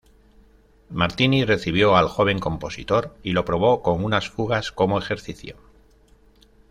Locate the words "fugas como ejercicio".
4.29-5.57